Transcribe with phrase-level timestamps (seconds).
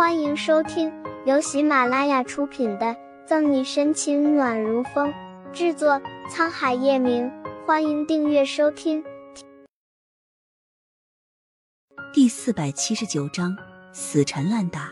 [0.00, 0.90] 欢迎收听
[1.26, 2.86] 由喜马拉雅出品的
[3.26, 5.12] 《赠你深情暖如风》，
[5.52, 7.30] 制作沧海夜明。
[7.66, 9.04] 欢迎订阅收听。
[12.14, 13.54] 第四百七十九章：
[13.92, 14.90] 死缠烂打。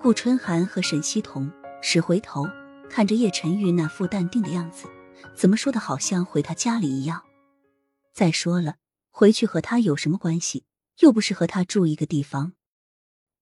[0.00, 1.50] 顾春寒和沈西彤
[1.82, 2.46] 是回头
[2.88, 4.86] 看着叶晨玉那副淡定的样子，
[5.34, 7.24] 怎么说的，好像回他家里一样。
[8.14, 8.76] 再说了，
[9.10, 10.62] 回去和他有什么关系？
[11.00, 12.52] 又不是和他住一个地方。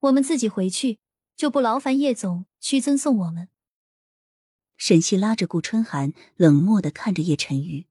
[0.05, 0.99] 我们自己回去，
[1.35, 3.49] 就不劳烦叶总屈尊送我们。
[4.77, 7.87] 沈西拉着顾春寒，冷漠的看着叶晨玉。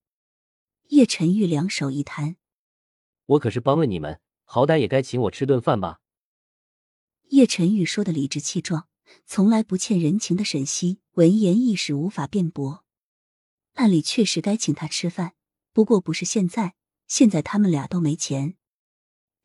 [0.89, 2.35] 叶晨玉两手一摊
[3.25, 6.01] ：“我可是帮了你们，好歹也该请我吃顿饭吧。”
[7.29, 8.87] 叶晨玉说的理直气壮，
[9.25, 12.85] 从来不欠人情的沈西闻言一时无法辩驳。
[13.73, 15.33] 按理确实该请他吃饭，
[15.71, 16.75] 不过不是现在，
[17.07, 18.55] 现在他们俩都没钱。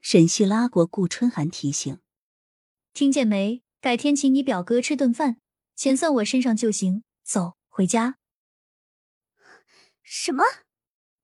[0.02, 2.00] 沈西拉过顾春寒，提醒。
[2.98, 3.62] 听见没？
[3.80, 5.36] 改天请你表哥吃顿饭，
[5.76, 7.04] 钱算我身上就行。
[7.22, 8.18] 走，回家。
[10.02, 10.42] 什么？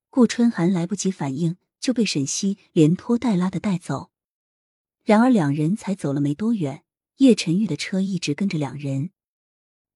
[0.08, 4.12] 顾春寒来不及反应，就被沈西连拖带拉的带走。
[5.02, 6.84] 然而两人才走了没多远，
[7.16, 9.10] 叶晨玉的车一直跟着两人。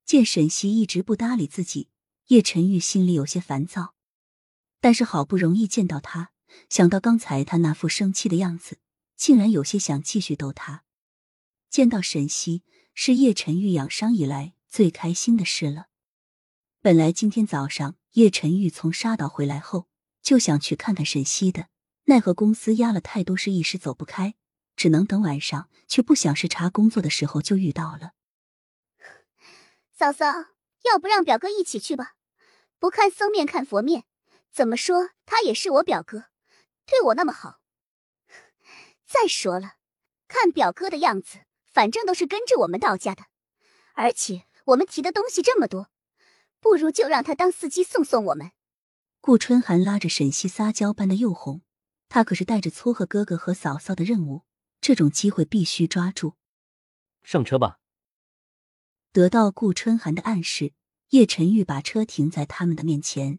[0.04, 1.90] 见沈西一直不搭理自己，
[2.26, 3.94] 叶晨玉心里有些烦躁。
[4.80, 6.32] 但是好不容易见到他，
[6.68, 8.80] 想到刚才他那副生气的样子，
[9.16, 10.82] 竟然有些想继续逗他。
[11.70, 12.62] 见到沈西
[12.94, 15.86] 是叶晨玉养伤以来最开心的事了。
[16.80, 19.88] 本来今天早上叶晨玉从沙岛回来后
[20.22, 21.68] 就想去看看沈西的，
[22.04, 24.34] 奈何公司压了太多事，一时走不开，
[24.76, 25.68] 只能等晚上。
[25.88, 28.12] 却不想是查工作的时候就遇到了。
[29.90, 30.26] 嫂嫂，
[30.84, 32.14] 要不让表哥一起去吧？
[32.78, 34.04] 不看僧面看佛面，
[34.52, 36.26] 怎么说他也是我表哥，
[36.84, 37.60] 对我那么好。
[39.08, 39.76] 再说了，
[40.28, 41.38] 看表哥的样子。
[41.78, 43.26] 反正都是跟着我们到家的，
[43.94, 45.92] 而且我们提的东西这么多，
[46.58, 48.50] 不如就让他当司机送送我们。
[49.20, 51.62] 顾春寒拉着沈西撒娇般的诱哄，
[52.08, 54.42] 他可是带着撮合哥哥和嫂嫂的任务，
[54.80, 56.34] 这种机会必须抓住。
[57.22, 57.78] 上车吧。
[59.12, 60.72] 得到顾春寒的暗示，
[61.10, 63.38] 叶晨玉把车停在他们的面前。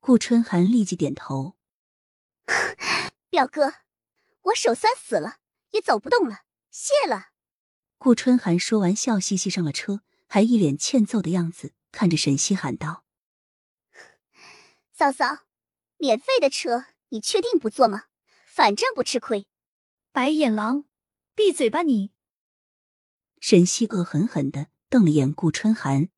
[0.00, 1.58] 顾春寒立即点头
[3.28, 3.74] ：“表哥，
[4.44, 5.36] 我手酸死了，
[5.72, 7.26] 也走不动了，谢了。”
[8.02, 13.04] 顾春寒说完，笑嘻嘻上了车，还一脸欠揍的样子，看着沈西喊道
[14.92, 15.44] ：“嫂嫂，
[15.98, 18.06] 免费的车，你确定不坐吗？
[18.44, 19.46] 反正不吃亏。”
[20.10, 20.84] 白眼狼，
[21.36, 22.10] 闭嘴吧你！
[23.38, 26.08] 沈西恶狠狠的瞪了眼顾春寒。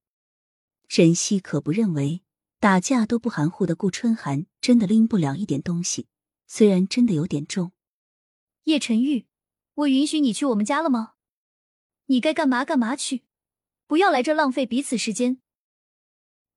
[0.89, 2.23] 沈西可不认为
[2.61, 6.09] 打架都不含糊的顾春寒真的拎不了一点东西，
[6.47, 7.73] 虽然真的有点重。
[8.63, 9.27] 叶晨玉，
[9.75, 11.14] 我允许你去我们家了吗？
[12.07, 13.23] 你该干嘛干嘛去，
[13.87, 15.41] 不要来这浪费彼此时间。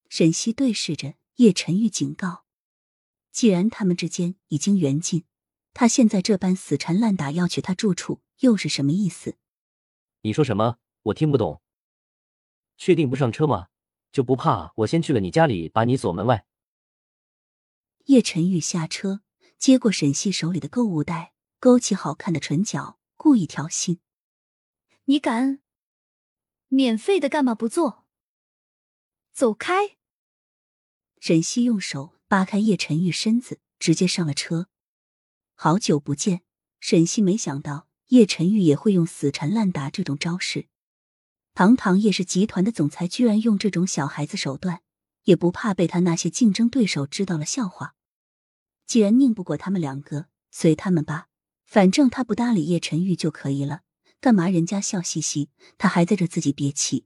[0.10, 2.46] 沈西对视着叶晨玉，警告：
[3.32, 5.24] 既然他们之间已经缘尽，
[5.74, 9.38] 他现在这般死缠烂打要去他住处，又是什么意思？
[10.22, 10.80] 你说什么？
[11.04, 11.62] 我听不懂。
[12.78, 13.68] 确定不上车吗？
[14.12, 16.46] 就不怕我先去了你家里，把你锁门外？
[18.06, 19.22] 叶晨玉下车，
[19.58, 24.00] 接过沈西手里的购物袋，勾起好看的唇角，故意挑衅。
[25.10, 25.60] 你敢？
[26.68, 28.06] 免费的干嘛不做？
[29.32, 29.96] 走开！
[31.22, 34.68] 沈西用手扒开叶晨玉身子，直接上了车。
[35.56, 36.42] 好久不见，
[36.82, 40.68] 沈西没想到叶晨玉也会用死缠烂打这种招式。
[41.54, 44.82] 堂堂叶氏集团的总裁，居然用这种小孩子手段，
[45.24, 47.96] 也不怕被他那些竞争对手知道了笑话。
[48.86, 51.30] 既然拧不过他们两个，随他们吧，
[51.64, 53.84] 反正他不搭理叶晨玉就可以了。
[54.20, 57.06] 干嘛人家笑嘻嘻，他还在这自己憋气？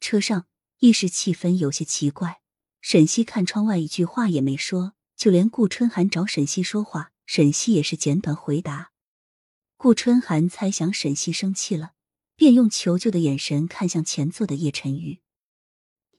[0.00, 0.46] 车上
[0.78, 2.40] 一时气氛有些奇怪。
[2.80, 8.92] 沈西看窗外，一句话也没说，就连顾春寒找沈西说话，沈西也是简短回答。
[9.76, 11.92] 顾春寒猜想沈西生气了，
[12.36, 15.20] 便用求救的眼神看向前座的叶晨玉。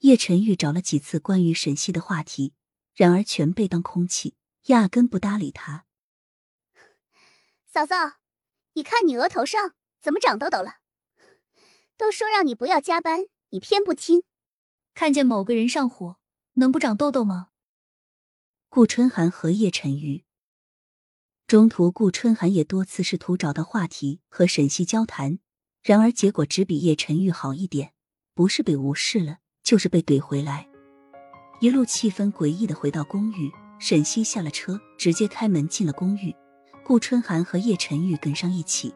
[0.00, 2.54] 叶晨玉找了几次关于沈西的话题，
[2.94, 4.34] 然而全被当空气，
[4.66, 5.86] 压根不搭理他。
[7.66, 8.18] 嫂嫂，
[8.74, 9.74] 你看你额头上。
[10.00, 10.76] 怎么长痘痘了？
[11.96, 14.22] 都说让你不要加班，你偏不听。
[14.94, 16.16] 看见某个人上火，
[16.54, 17.48] 能不长痘痘吗？
[18.68, 20.24] 顾春寒和叶晨玉。
[21.46, 25.38] 中途，顾春寒也多次试图找到话题和沈西交谈，
[25.82, 27.92] 然而结果只比叶晨玉好一点，
[28.34, 30.68] 不是被无视了，就是被怼回来。
[31.60, 36.34] 一路气氛诡异的回到公寓，沈西下了车，直接开门进了公寓。
[36.84, 38.94] 顾春寒和叶晨玉跟上一起。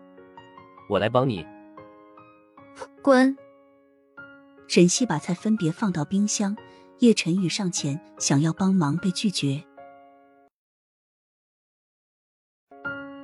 [0.89, 1.47] 我来帮你。
[3.03, 3.37] 滚！
[4.67, 6.57] 沈西把菜分别放到冰箱，
[7.01, 9.63] 叶晨宇上前想要帮忙，被拒绝。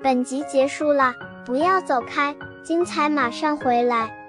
[0.03, 1.15] 本集结束了，
[1.47, 4.20] 不要走开，精彩马上回来。